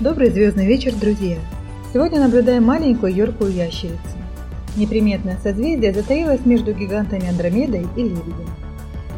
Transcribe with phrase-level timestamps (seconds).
[0.00, 1.36] Добрый звездный вечер, друзья!
[1.92, 3.98] Сегодня наблюдаем маленькую юркую ящерицу.
[4.74, 8.48] Неприметное созвездие затаилось между гигантами Андромедой и Лебедем.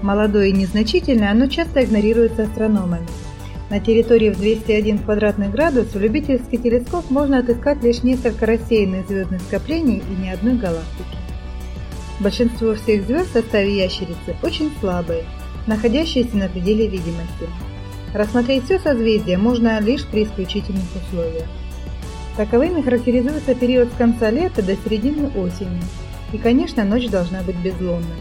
[0.02, 3.06] Молодое и незначительное, оно часто игнорируется астрономами.
[3.70, 9.40] На территории в 201 квадратный градус в любительский телескоп можно отыскать лишь несколько рассеянных звездных
[9.42, 11.16] скоплений и ни одной галактики.
[12.18, 15.22] Большинство всех звезд в составе ящерицы очень слабые,
[15.68, 17.46] находящиеся на пределе видимости.
[18.12, 21.46] Рассмотреть все созвездие можно лишь при исключительных условиях.
[22.36, 25.82] Таковыми характеризуется период с конца лета до середины осени.
[26.32, 28.20] И, конечно, ночь должна быть безлунной.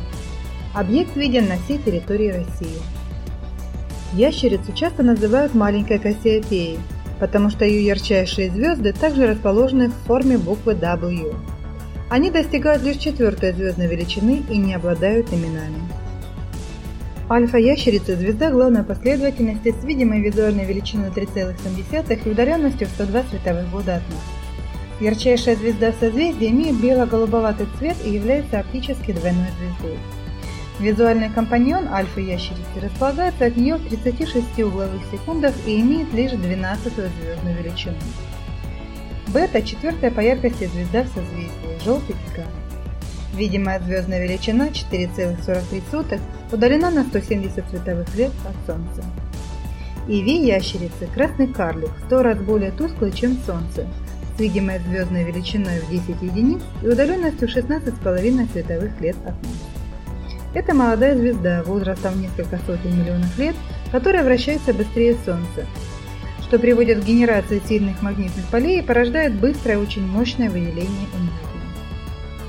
[0.73, 2.81] Объект виден на всей территории России.
[4.13, 6.79] Ящерицу часто называют маленькой Кассиопеей,
[7.20, 11.35] потому что ее ярчайшие звезды также расположены в форме буквы W.
[12.09, 15.79] Они достигают лишь четвертой звездной величины и не обладают именами.
[17.31, 23.95] Альфа-ящерица– звезда главной последовательности с видимой визуальной величиной 3,7 и удаленностью в 102 световых года
[23.95, 24.99] от нас.
[24.99, 29.98] Ярчайшая звезда в созвездии имеет бело-голубоватый цвет и является оптически двойной звездой.
[30.82, 37.63] Визуальный компаньон альфа-ящерицы располагается от нее в 36 угловых секундах и имеет лишь 12 звездную
[37.63, 37.95] величину.
[39.27, 42.60] Бета– четвертая по яркости звезда в созвездии, желтый гигант.
[43.34, 46.20] Видимая звездная величина 4,43
[46.51, 49.04] удалена на 170 световых лет от Солнца.
[50.07, 53.88] И Ви ящерицы– красный карлик, в 100 раз более тусклый, чем Солнце,
[54.35, 59.54] с видимой звездной величиной в 10 единиц и удаленностью 16,5 световых лет от нас.
[60.54, 63.55] Это молодая звезда возрастом в несколько сотен миллионов лет,
[63.91, 65.66] которая вращается быстрее Солнца,
[66.41, 71.50] что приводит к генерации сильных магнитных полей и порождает быстрое очень мощное выделение энергии.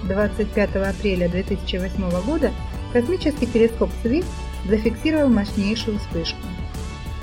[0.05, 2.51] 25 апреля 2008 года
[2.93, 4.25] космический телескоп СВИФ
[4.69, 6.39] зафиксировал мощнейшую вспышку.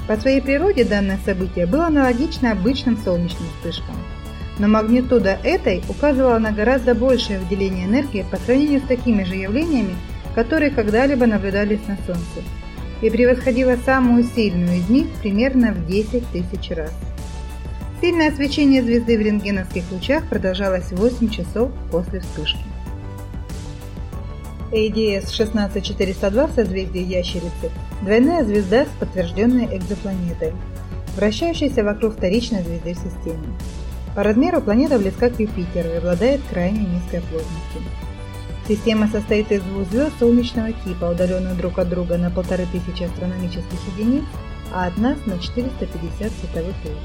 [0.08, 3.96] По своей природе данное событие было аналогично обычным солнечным вспышкам,
[4.58, 9.96] но магнитуда этой указывала на гораздо большее выделение энергии по сравнению с такими же явлениями,
[10.36, 12.44] которые когда-либо наблюдались на Солнце,
[13.02, 16.94] и превосходила самую сильную из них примерно в 10 тысяч раз.
[18.02, 22.64] Сильное свечение звезды в рентгеновских лучах продолжалось 8 часов после вспышки.
[24.72, 27.72] ADS 16402 в созвездии Ящерицы–
[28.02, 30.54] двойная звезда с подтвержденной экзопланетой,
[31.18, 33.48] вращающаяся вокруг вторичной звезды в системе.
[34.16, 37.82] По размеру планета близка к Юпитеру и обладает крайне низкой плотностью.
[38.66, 44.24] Система состоит из двух звезд солнечного типа, удаленных друг от друга на 1500 астрономических единиц,
[44.72, 46.98] а от нас на 450 световых лет.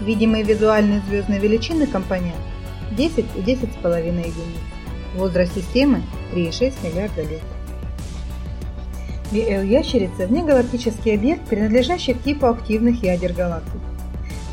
[0.00, 2.36] Видимые визуальные звездные величины компонент
[2.92, 4.34] 10 и 10,5 единиц.
[5.16, 7.42] Возраст системы 3,6 миллиарда лет.
[9.32, 13.80] BL-ящерица– внегалактический объект, принадлежащий к типу активных ядер галактик.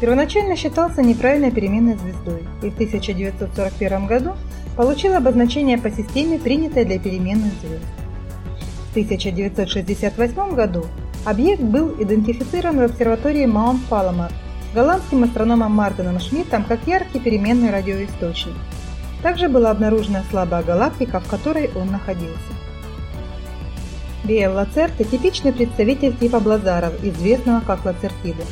[0.02, 4.34] Первоначально считался неправильной переменной звездой и в 1941 году
[4.76, 7.86] получил обозначение по системе, принятой для переменных звезд.
[8.90, 10.86] В 1968 году
[11.24, 14.32] объект был идентифицирован в обсерватории Маунт Паломар
[14.76, 18.54] голландским астрономом Мартином Шмидтом как яркий переменный радиоисточник.
[19.24, 22.54] Также была обнаружена слабая галактика, в которой он находился.
[24.26, 28.44] Биэл Лацерт– типичный представитель типа блазаров, известного как лацертиды.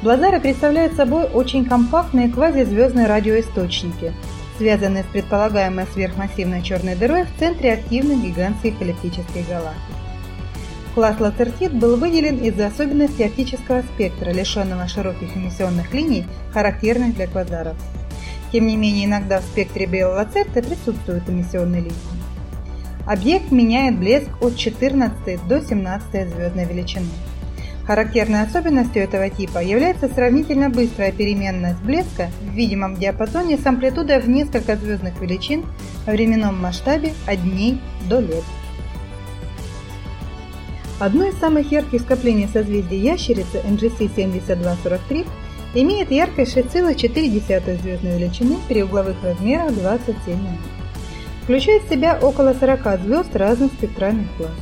[0.00, 4.12] Блазары представляют собой очень компактные квазизвездные радиоисточники,
[4.58, 9.96] связанные с предполагаемой сверхмассивной черной дырой в центре активных гигантских эллиптических галактик.
[10.94, 17.76] Класс Лацертит был выделен из-за особенностей оптического спектра, лишенного широких эмиссионных линий, характерных для квазаров.
[18.52, 21.96] Тем не менее, иногда в спектре Биолацерта присутствуют эмиссионные линии.
[23.06, 27.06] Объект меняет блеск от 14 до 17 звездной величины.
[27.86, 34.28] Характерной особенностью этого типа является сравнительно быстрая переменность блеска в видимом диапазоне с амплитудой в
[34.28, 35.64] несколько звездных величин
[36.04, 38.44] в временном масштабе от дней до лет.
[41.02, 45.26] Одно из самых ярких скоплений созвездия Ящерицы NGC 7243
[45.74, 50.60] имеет яркость 6,4 звездной величины при угловых размерах 27 минут.
[51.42, 54.54] Включает в себя около 40 звезд разных спектральных классов.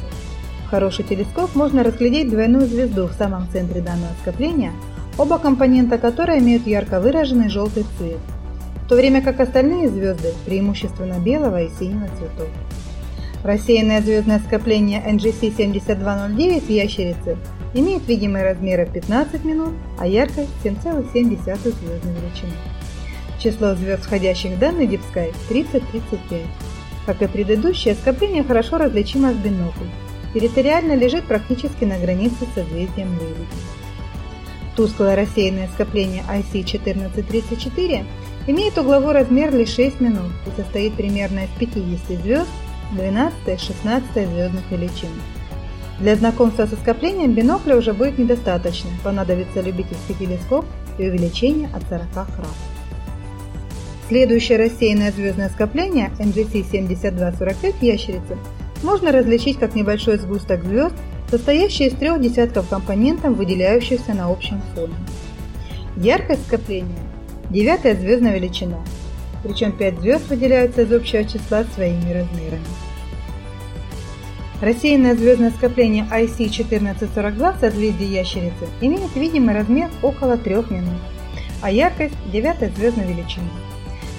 [0.64, 4.72] В хороший телескоп можно разглядеть двойную звезду в самом центре данного скопления,
[5.18, 8.20] оба компонента которой имеют ярко выраженный желтый цвет,
[8.86, 12.48] в то время как остальные звезды преимущественно белого и синего цветов.
[13.42, 17.38] Рассеянное звездное скопление NGC 7209 в ящерице
[17.72, 22.52] имеет видимые размеры 15 минут, а яркость 7,7 звездной величины.
[23.38, 26.42] Число звезд, входящих в данный Sky, 30-35.
[27.06, 29.86] Как и предыдущее, скопление хорошо различимо с бинокль.
[30.34, 33.46] Территориально лежит практически на границе с созвездием Лебедя.
[34.76, 38.04] Тусклое рассеянное скопление IC-1434
[38.48, 42.48] имеет угловой размер лишь 6 минут и состоит примерно из 50 звезд
[42.92, 45.10] 12-16 звездных величин.
[46.00, 50.64] Для знакомства со скоплением бинокля уже будет недостаточно, понадобится любительский телескоп
[50.98, 52.26] и увеличение от 40 крат.
[54.08, 58.36] Следующее рассеянное звездное скопление NGC 7245 ящерицы
[58.82, 60.94] можно различить как небольшой сгусток звезд,
[61.30, 64.94] состоящий из трех десятков компонентов, выделяющихся на общем фоне.
[65.96, 66.98] Яркость скопления–
[67.50, 68.78] девятая звездная величина,
[69.42, 72.64] причем 5 звезд выделяются из общего числа своими размерами.
[74.60, 81.00] Рассеянное звездное скопление IC-1442 в созвездии Ящерицы имеет видимый размер около 3 минут,
[81.62, 83.48] а яркость– девятая звездная величина.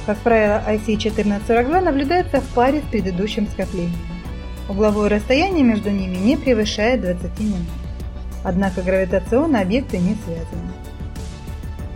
[0.07, 3.93] Как правило, IC-1442 наблюдается в паре с предыдущим скоплением.
[4.67, 7.67] Угловое расстояние между ними не превышает 20 минут.
[8.43, 10.71] Однако гравитационные объекты не связаны.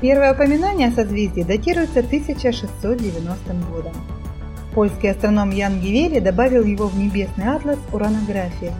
[0.08, 3.94] Первое упоминание о созвездии датируется 1690 годом.
[4.76, 8.72] Польский астроном Ян Гивели добавил его в небесный атлас уранография.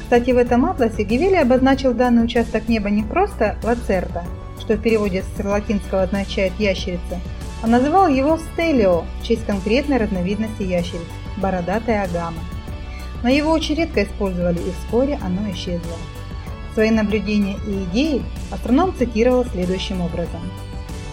[0.00, 4.24] Кстати, в этом атласе Гивели обозначил данный участок неба не просто Лацерта,
[4.58, 7.20] что в переводе с латинского означает «ящерица»,
[7.62, 11.06] а называл его Стелио в честь конкретной разновидности ящериц–
[11.36, 12.42] бородатая агама.
[13.22, 15.94] Но его очень редко использовали, и вскоре оно исчезло.
[16.78, 18.22] Свои наблюдения и идеи
[18.52, 20.40] астроном цитировал следующим образом.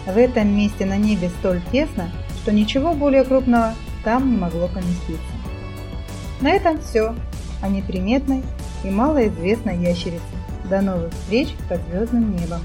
[0.06, 3.74] В этом месте на небе столь тесно, что ничего более крупного
[4.04, 5.26] там не могло поместиться.
[6.40, 7.16] На этом все
[7.62, 8.44] о неприметной
[8.84, 10.22] и малоизвестной ящерице.
[10.70, 12.60] До новых встреч под звездным небом!